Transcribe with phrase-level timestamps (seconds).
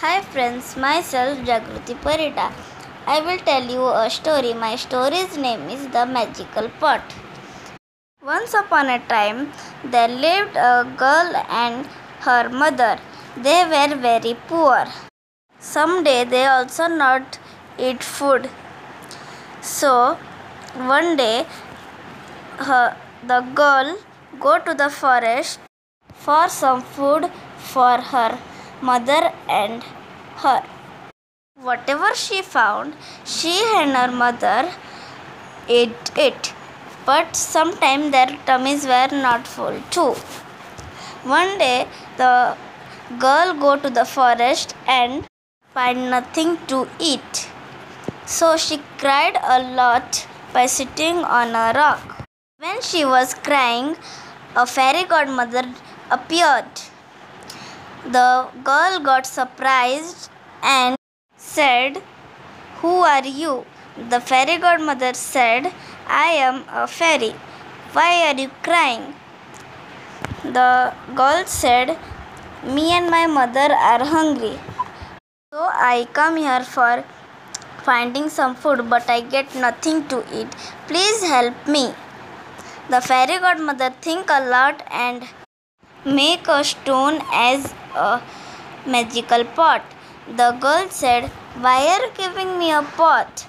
[0.00, 2.52] Hi friends, myself Jagruti Parita.
[3.04, 4.52] I will tell you a story.
[4.54, 7.02] My story's name is The Magical Pot.
[8.24, 9.50] Once upon a time,
[9.84, 11.32] there lived a girl
[11.62, 11.84] and
[12.20, 12.96] her mother.
[13.36, 14.84] They were very poor.
[15.58, 17.40] Someday they also not
[17.76, 18.48] eat food.
[19.60, 20.16] So
[20.76, 21.44] one day
[22.68, 22.96] her,
[23.26, 23.96] the girl
[24.38, 25.58] go to the forest
[26.14, 27.28] for some food
[27.72, 28.38] for her
[28.82, 29.82] mother and
[30.36, 30.62] her.
[31.60, 34.72] Whatever she found, she and her mother
[35.68, 36.52] ate it.
[37.04, 40.14] But sometimes their tummies were not full too.
[41.24, 42.56] One day the
[43.18, 45.26] girl go to the forest and
[45.74, 47.48] find nothing to eat.
[48.26, 52.26] So she cried a lot by sitting on a rock.
[52.58, 53.96] When she was crying,
[54.56, 55.64] a fairy godmother
[56.10, 56.87] appeared.
[58.04, 60.30] The girl got surprised
[60.62, 60.96] and
[61.36, 62.02] said,
[62.80, 63.66] Who are you?
[64.08, 65.72] The fairy godmother said,
[66.06, 67.34] I am a fairy.
[67.92, 69.14] Why are you crying?
[70.44, 71.98] The girl said,
[72.64, 74.58] Me and my mother are hungry.
[75.52, 77.04] So I come here for
[77.82, 80.48] finding some food, but I get nothing to eat.
[80.86, 81.92] Please help me.
[82.88, 85.24] The fairy godmother think a lot and
[86.04, 88.20] make a stone as a
[88.86, 89.82] magical pot.
[90.36, 93.46] The girl said, Why are you giving me a pot?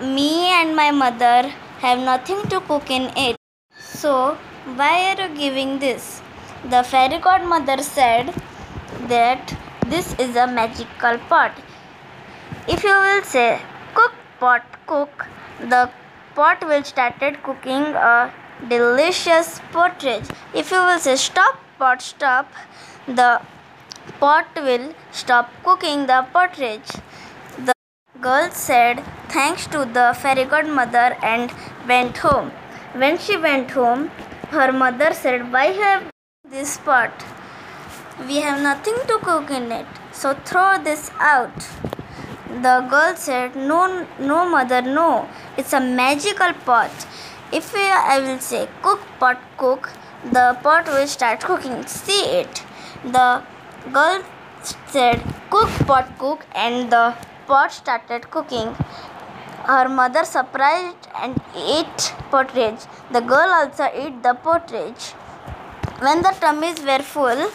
[0.00, 3.36] Me and my mother have nothing to cook in it.
[3.78, 4.36] So,
[4.76, 6.22] why are you giving this?
[6.70, 8.34] The fairy godmother said
[9.08, 11.52] that this is a magical pot.
[12.66, 13.60] If you will say
[13.94, 15.26] cook pot cook,
[15.60, 15.90] the
[16.34, 18.32] pot will started cooking a
[18.68, 20.24] delicious porridge.
[20.54, 22.50] If you will say stop pot stop,
[23.06, 23.40] the
[24.20, 26.90] pot will stop cooking the porridge.
[27.58, 27.72] The
[28.20, 31.52] girl said thanks to the fairy godmother and
[31.88, 32.50] went home.
[32.94, 34.10] When she went home,
[34.50, 36.10] her mother said, Why have
[36.48, 37.24] this pot?
[38.28, 41.68] We have nothing to cook in it, so throw this out.
[42.62, 45.28] The girl said, No, no, mother, no.
[45.56, 47.06] It's a magical pot.
[47.52, 49.90] If I will say cook pot cook,
[50.24, 51.86] the pot will start cooking.
[51.86, 52.62] See it.
[53.04, 53.42] The
[53.92, 54.22] girl
[54.88, 57.14] said cook pot cook, and the
[57.46, 58.74] pot started cooking.
[59.66, 62.80] Her mother surprised and ate porridge.
[63.10, 65.12] The girl also ate the porridge.
[66.00, 67.50] When the tummies were full,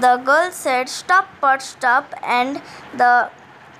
[0.00, 2.60] the girl said, Stop, pot, stop, and
[2.96, 3.30] the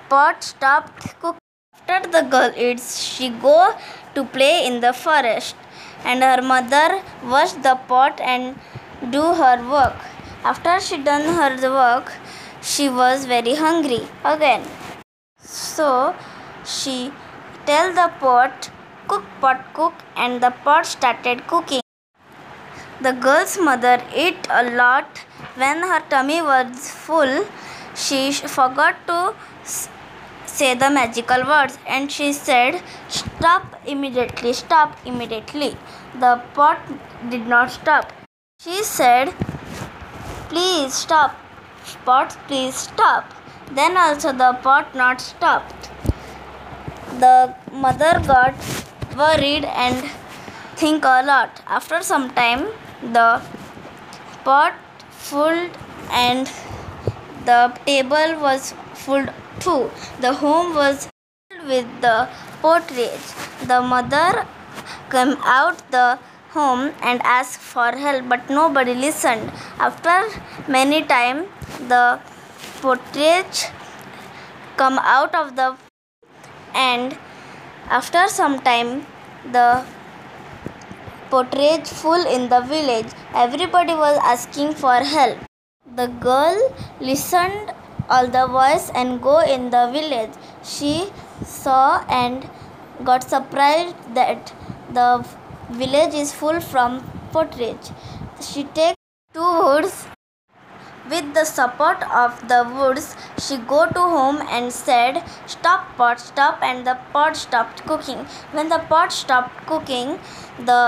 [0.08, 1.40] pot stopped cooking.
[1.88, 3.74] After the girl eats, she go
[4.14, 5.56] to play in the forest,
[6.04, 8.58] and her mother wash the pot and
[9.10, 10.13] do her work.
[10.44, 12.12] After she done her work,
[12.60, 14.62] she was very hungry again.
[15.38, 16.14] So
[16.66, 17.12] she
[17.64, 18.70] tell the pot,
[19.08, 21.80] cook pot cook, and the pot started cooking.
[23.00, 25.24] The girl's mother ate a lot.
[25.56, 27.46] When her tummy was full,
[27.94, 29.34] she forgot to
[30.44, 35.74] say the magical words and she said, Stop immediately, stop immediately.
[36.20, 36.78] The pot
[37.30, 38.12] did not stop.
[38.60, 39.34] She said,
[40.54, 41.34] Please stop,
[42.04, 43.24] pot, please stop.
[43.72, 45.90] Then also the pot not stopped.
[47.18, 48.54] The mother got
[49.16, 50.08] worried and
[50.76, 51.60] think a lot.
[51.66, 52.68] After some time,
[53.02, 53.42] the
[54.44, 54.74] pot
[55.10, 55.58] full
[56.12, 56.48] and
[57.46, 59.26] the table was full
[59.58, 59.90] too.
[60.20, 61.08] The home was
[61.50, 62.28] filled with the
[62.62, 63.26] porridge.
[63.66, 64.46] The mother
[65.10, 66.20] came out the
[66.54, 69.50] home and asked for help, but nobody listened.
[69.78, 70.16] After
[70.68, 71.46] many time,
[71.88, 72.20] the
[72.80, 73.66] porridge
[74.76, 75.76] come out of the
[76.74, 77.16] and
[77.88, 79.06] after some time
[79.52, 79.84] the
[81.30, 83.06] porridge full in the village.
[83.34, 85.38] Everybody was asking for help.
[85.96, 86.58] The girl
[87.00, 87.72] listened
[88.08, 90.30] all the voice and go in the village.
[90.62, 91.10] She
[91.44, 92.48] saw and
[93.04, 94.52] got surprised that
[94.92, 95.24] the
[95.70, 97.00] village is full from
[97.32, 97.90] porridge
[98.40, 98.96] she take
[99.32, 100.06] two woods
[101.10, 106.62] with the support of the woods, she go to home and said, "Stop pot, stop!"
[106.68, 108.22] And the pot stopped cooking.
[108.52, 110.14] When the pot stopped cooking,
[110.70, 110.78] the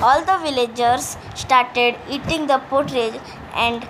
[0.00, 3.20] all the villagers started eating the porridge
[3.66, 3.86] and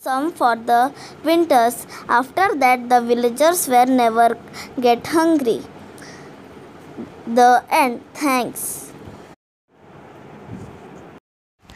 [0.00, 0.82] some for the
[1.24, 1.86] winters.
[2.08, 4.28] After that, the villagers were never
[4.88, 5.62] get hungry.
[7.26, 8.02] The end.
[8.14, 8.87] Thanks.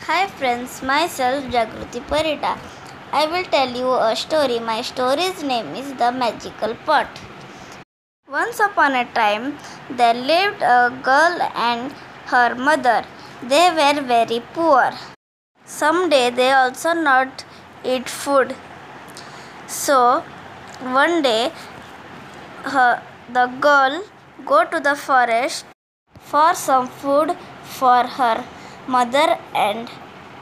[0.07, 2.59] Hi friends, myself Jagruti Parita.
[3.13, 4.59] I will tell you a story.
[4.59, 7.21] My story's name is The Magical Pot.
[8.29, 9.59] Once upon a time,
[9.89, 11.93] there lived a girl and
[12.33, 13.05] her mother.
[13.45, 14.91] They were very poor.
[15.65, 17.45] Someday they also not
[17.85, 18.57] eat food.
[19.69, 20.25] So
[20.81, 21.53] one day
[22.65, 23.01] her,
[23.33, 24.03] the girl
[24.45, 25.65] go to the forest
[26.19, 28.45] for some food for her
[28.87, 29.89] mother and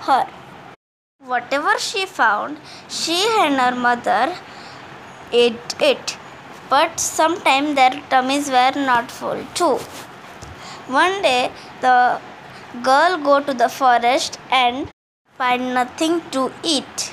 [0.01, 0.27] her.
[1.25, 2.59] Whatever she found,
[2.89, 4.37] she and her mother
[5.33, 6.17] ate it.
[6.69, 9.79] But sometimes their tummies were not full too.
[10.87, 12.21] One day the
[12.83, 14.91] girl go to the forest and
[15.37, 17.13] find nothing to eat.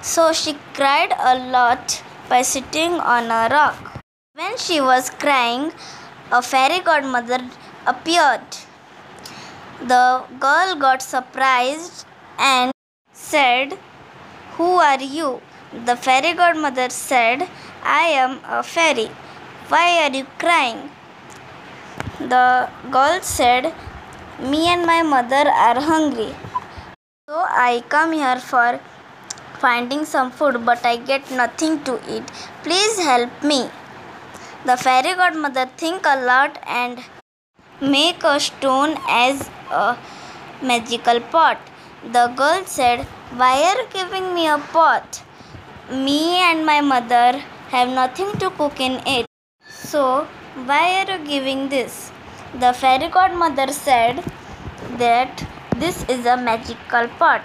[0.00, 4.00] So she cried a lot by sitting on a rock.
[4.34, 5.72] When she was crying,
[6.30, 7.40] a fairy godmother
[7.86, 8.40] appeared.
[9.84, 12.06] The girl got surprised
[12.38, 12.70] and
[13.12, 13.76] said,
[14.56, 15.40] Who are you?
[15.86, 17.48] The fairy godmother said,
[17.82, 19.10] I am a fairy.
[19.66, 20.88] Why are you crying?
[22.20, 23.74] The girl said,
[24.38, 26.32] Me and my mother are hungry.
[27.28, 28.78] So I come here for
[29.58, 32.30] finding some food, but I get nothing to eat.
[32.62, 33.68] Please help me.
[34.64, 37.00] The fairy godmother think a lot and
[37.80, 39.96] make a stone as a
[40.62, 41.58] magical pot.
[42.12, 43.04] The girl said,
[43.36, 45.22] Why are you giving me a pot?
[45.90, 49.26] Me and my mother have nothing to cook in it.
[49.68, 50.26] So,
[50.66, 52.12] why are you giving this?
[52.58, 54.22] The fairy godmother said
[54.98, 55.46] that
[55.76, 57.42] this is a magical pot.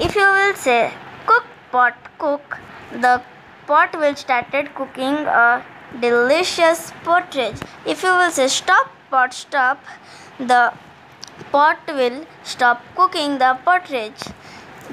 [0.00, 0.92] If you will say,
[1.26, 2.58] Cook, pot, cook,
[2.92, 3.22] the
[3.66, 5.64] pot will started cooking a
[6.00, 7.60] delicious porridge.
[7.86, 9.78] If you will say, Stop, pot stop,
[10.38, 10.72] the
[11.50, 14.22] pot will stop cooking the porridge.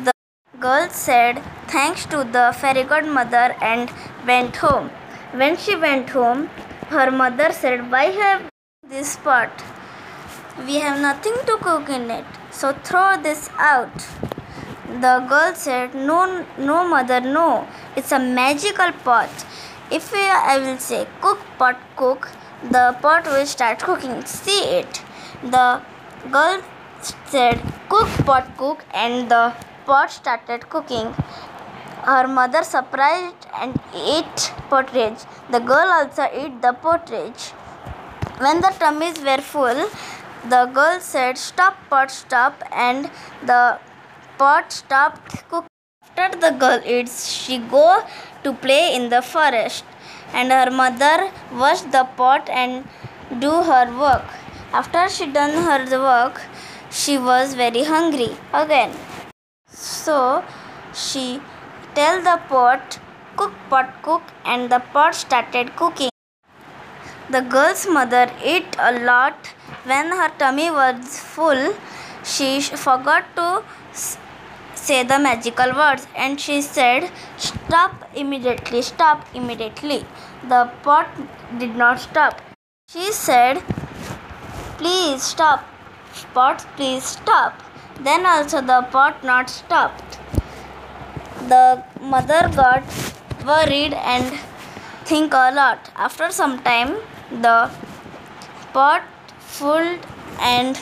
[0.06, 0.12] The
[0.60, 3.92] girl said thanks to the fairy godmother and
[4.26, 4.90] went home.
[5.34, 6.50] When she went home,
[6.90, 8.50] her mother said, Why have
[8.88, 9.64] this pot?
[10.66, 14.08] We have nothing to cook in it, so throw this out.
[15.00, 17.68] The girl said, No, no, mother, no.
[17.96, 19.46] It's a magical pot.
[19.90, 22.30] If I will say, Cook, pot, cook,
[22.64, 24.26] the pot will start cooking.
[24.26, 25.02] See it.
[25.44, 25.82] The
[26.30, 26.62] girl
[27.02, 27.60] said,
[27.90, 29.54] Cook, pot, cook, and the
[29.86, 31.14] pot started cooking.
[32.04, 35.20] Her mother surprised and ate porridge.
[35.50, 37.50] The girl also ate the porridge.
[38.40, 39.90] When the tummies were full,
[40.50, 43.10] the girl said, Stop, pot, stop, and
[43.46, 43.80] the
[44.38, 45.68] pot stopped cooking.
[46.18, 48.04] After the girl eats, she go
[48.44, 49.86] to play in the forest
[50.34, 52.88] and her mother wash the pot and
[53.40, 54.26] do her work.
[54.74, 56.42] After she done her work,
[56.90, 58.94] she was very hungry again.
[59.68, 60.46] So
[60.94, 61.42] she
[61.94, 63.00] tell the pot,
[63.36, 66.10] cook pot cook and the pot started cooking.
[67.30, 69.48] The girl's mother ate a lot.
[69.84, 71.76] When her tummy was full,
[72.24, 73.64] she forgot to
[74.74, 80.06] say the magical words and she said, Stop immediately, stop immediately.
[80.48, 81.10] The pot
[81.60, 82.42] did not stop.
[82.90, 83.62] She said,
[84.82, 85.64] Please stop,
[86.34, 87.54] pot, please stop.
[88.00, 90.18] Then also the pot not stopped.
[91.50, 92.82] The mother got
[93.46, 94.40] worried and
[95.06, 95.92] think a lot.
[95.96, 96.96] After some time,
[97.30, 97.70] the
[98.74, 99.04] pot
[99.40, 100.00] full
[100.40, 100.80] and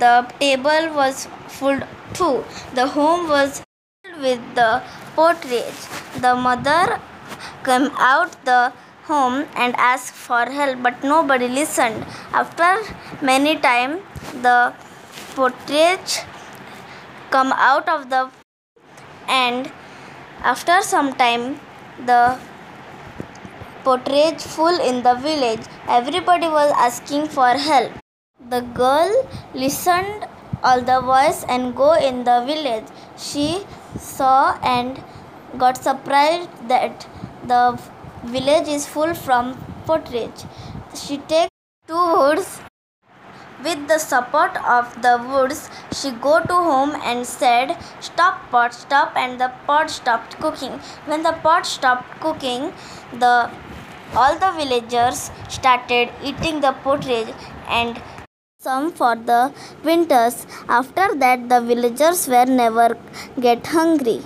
[0.00, 1.78] the table was full
[2.12, 2.42] too.
[2.74, 3.62] The home was
[4.02, 4.82] filled with the
[5.14, 5.80] porridge.
[6.26, 7.00] The mother
[7.64, 8.72] came out the
[9.08, 12.04] home and asked for help, but nobody listened.
[12.32, 12.70] After
[13.22, 14.00] many time,
[14.42, 14.72] the
[15.34, 16.20] porridge
[17.30, 18.30] come out of the
[19.28, 19.70] and
[20.42, 21.60] after some time
[22.06, 22.38] the
[23.84, 25.60] porridge full in the village.
[25.88, 27.92] Everybody was asking for help.
[28.50, 30.26] The girl listened
[30.62, 32.86] all the voice and go in the village.
[33.16, 33.64] She
[33.98, 35.02] saw and
[35.58, 37.06] got surprised that
[37.44, 37.78] the
[38.34, 39.56] village is full from
[39.86, 40.44] porridge.
[40.94, 41.50] She takes
[41.88, 42.60] two woods.
[43.64, 47.72] With the support of the woods, she go to home and said,
[48.08, 50.74] "Stop pot, stop!" And the pot stopped cooking.
[51.12, 52.68] When the pot stopped cooking,
[53.24, 53.32] the
[54.14, 57.32] all the villagers started eating the porridge
[57.80, 58.02] and
[58.68, 59.40] some for the
[59.84, 60.46] winters.
[60.68, 62.88] After that, the villagers were never
[63.48, 64.20] get hungry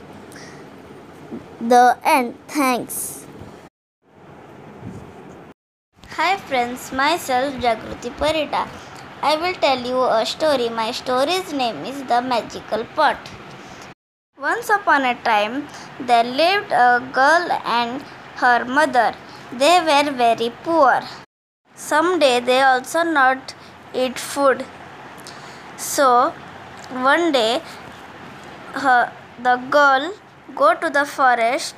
[1.61, 2.35] the end.
[2.49, 3.20] Thanks.
[6.21, 8.63] Hi friends, myself Jagruti Parita.
[9.23, 10.69] I will tell you a story.
[10.69, 13.31] My story's name is The Magical Pot.
[14.39, 15.67] Once upon a time,
[15.99, 18.03] there lived a girl and
[18.43, 19.15] her mother.
[19.63, 21.01] They were very poor.
[21.75, 23.55] Someday they also not
[23.95, 24.67] eat food.
[25.79, 26.35] So
[27.11, 27.63] one day
[28.75, 29.11] her,
[29.43, 30.13] the girl
[30.55, 31.77] go to the forest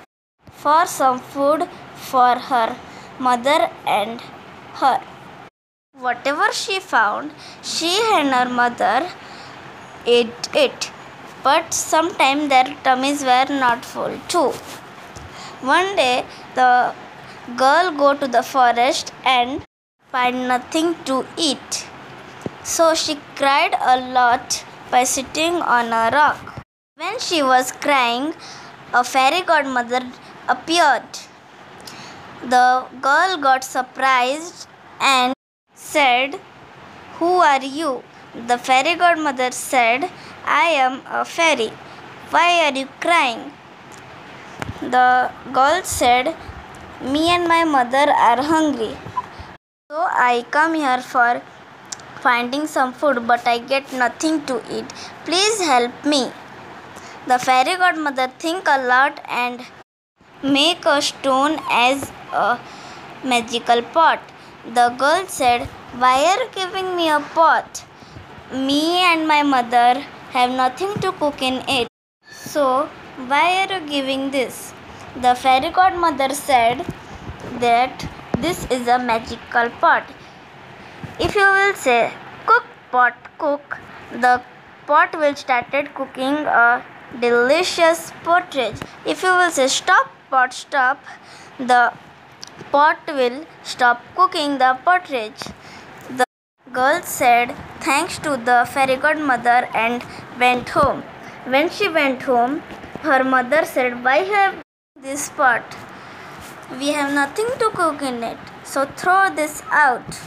[0.50, 1.68] for some food
[2.12, 2.70] for her
[3.18, 4.20] mother and
[4.74, 5.00] her.
[5.98, 9.08] Whatever she found, she and her mother
[10.06, 10.90] ate it.
[11.42, 14.52] But sometimes their tummies were not full too.
[15.60, 16.94] One day the
[17.56, 19.62] girl go to the forest and
[20.10, 21.86] find nothing to eat.
[22.62, 26.62] So she cried a lot by sitting on a rock.
[26.96, 28.34] When she was crying,
[28.92, 30.02] a fairy godmother
[30.48, 31.21] appeared.
[32.50, 34.66] The girl got surprised
[35.00, 35.32] and
[35.74, 36.40] said,
[37.18, 38.02] Who are you?
[38.48, 40.10] The fairy godmother said,
[40.44, 41.70] I am a fairy.
[42.30, 43.52] Why are you crying?
[44.80, 46.34] The girl said,
[47.00, 48.96] Me and my mother are hungry.
[49.88, 51.42] So I come here for
[52.20, 54.92] finding some food, but I get nothing to eat.
[55.24, 56.32] Please help me.
[57.28, 59.60] The fairy godmother think a lot and
[60.42, 62.58] make a stone as a
[63.24, 64.20] magical pot.
[64.74, 65.66] The girl said,
[65.98, 67.84] Why are you giving me a pot?
[68.52, 71.88] Me and my mother have nothing to cook in it.
[72.30, 72.88] So,
[73.26, 74.72] why are you giving this?
[75.20, 76.86] The fairy godmother said
[77.60, 78.08] that
[78.38, 80.04] this is a magical pot.
[81.20, 82.12] If you will say
[82.46, 83.78] cook pot cook,
[84.12, 84.40] the
[84.86, 86.82] pot will started cooking a
[87.20, 88.80] delicious porridge.
[89.04, 90.98] If you will say stop pot stop,
[91.58, 91.92] the
[92.72, 95.42] pot will stop cooking the porridge.
[96.18, 96.24] The
[96.72, 100.02] girl said thanks to the fairy godmother and
[100.38, 101.02] went home.
[101.54, 102.60] When she went home,
[103.02, 104.62] her mother said, Why have
[104.96, 105.76] this pot?
[106.78, 110.20] We have nothing to cook in it, so throw this out.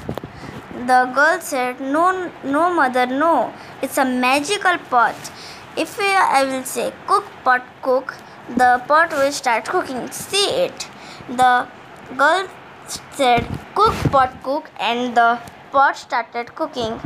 [0.89, 3.53] The girl said, No, no, mother, no.
[3.81, 5.31] It's a magical pot.
[5.75, 8.13] If I will say cook pot cook,
[8.49, 10.11] the pot will start cooking.
[10.11, 10.87] See it.
[11.27, 11.67] The
[12.13, 12.47] girl
[13.13, 15.39] said cook pot cook, and the
[15.71, 16.99] pot started cooking.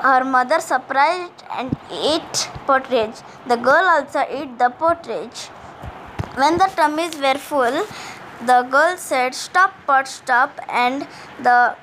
[0.00, 3.16] Her mother surprised and ate porridge.
[3.46, 5.46] The girl also ate the porridge.
[6.34, 7.86] When the tummies were full,
[8.44, 11.06] the girl said, Stop, pot, stop, and
[11.42, 11.76] the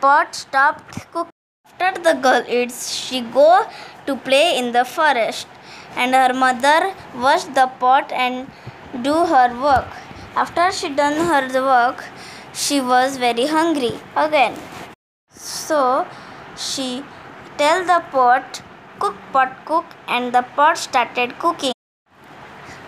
[0.00, 1.30] pot stopped cooking.
[1.78, 3.66] After the girl eats, she go
[4.06, 5.46] to play in the forest,
[5.96, 8.50] and her mother wash the pot and
[9.02, 9.86] do her work.
[10.34, 12.04] After she done her work,
[12.54, 14.58] she was very hungry again.
[15.30, 16.06] So
[16.56, 17.04] she
[17.58, 18.62] tell the pot,
[18.98, 21.72] cook pot cook, and the pot started cooking.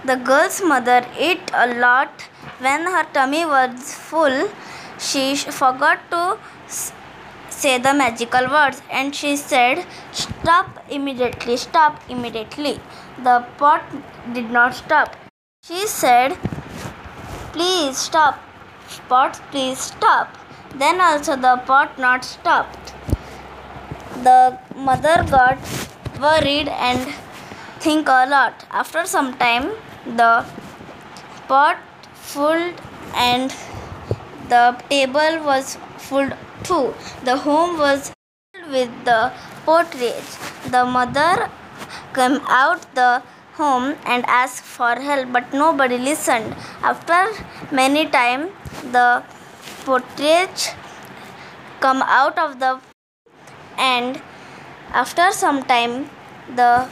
[0.05, 2.29] The girl's mother ate a lot
[2.61, 4.49] when her tummy was full,
[4.99, 6.39] she forgot to
[7.51, 12.79] say the magical words and she said, Stop immediately, stop immediately.
[13.23, 13.83] The pot
[14.33, 15.17] did not stop.
[15.65, 16.37] She said,
[17.55, 18.41] Please stop,
[19.09, 20.37] pot, please stop.
[20.75, 22.93] Then also the pot not stopped.
[24.25, 25.59] The mother got
[26.21, 27.15] worried and
[27.79, 28.65] think a lot.
[28.73, 29.71] After some time,
[30.05, 30.45] the
[31.47, 31.79] pot
[32.15, 32.73] full
[33.15, 33.55] and
[34.49, 36.29] the table was full
[36.65, 36.93] too.
[37.23, 38.11] The home was
[38.53, 39.33] filled with the
[39.65, 40.35] porridge.
[40.73, 41.49] The mother
[42.15, 43.23] came out the
[43.57, 46.55] home and asked for help, but nobody listened.
[46.83, 47.33] After
[47.71, 48.51] many time,
[48.93, 49.23] the
[49.85, 50.71] porridge
[51.81, 52.81] come out of the
[53.79, 54.21] and
[54.93, 56.09] after some time
[56.57, 56.89] the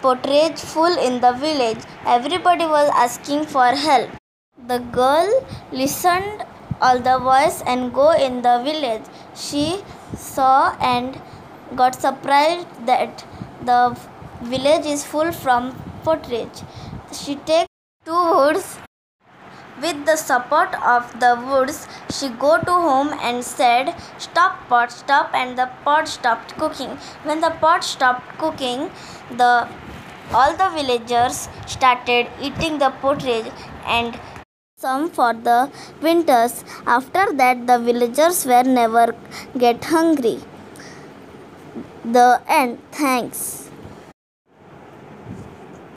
[0.00, 1.78] porridge full in the village.
[2.06, 4.10] Everybody was asking for help.
[4.66, 6.44] The girl listened
[6.80, 9.02] all the voice and go in the village.
[9.34, 9.82] She
[10.16, 11.20] saw and
[11.76, 13.24] got surprised that
[13.64, 13.96] the
[14.42, 16.62] village is full from porridge.
[17.12, 17.66] She take
[18.04, 18.78] two woods.
[19.80, 25.34] With the support of the woods, she go to home and said, "Stop pot, stop!"
[25.34, 26.92] And the pot stopped cooking.
[27.30, 28.90] When the pot stopped cooking,
[29.40, 29.52] the
[30.34, 33.50] all the villagers started eating the porridge
[33.86, 34.20] and
[34.76, 35.70] some for the
[36.00, 36.64] winters.
[36.86, 39.14] After that, the villagers were never
[39.58, 40.38] get hungry.
[42.04, 42.78] The end.
[42.92, 43.61] Thanks.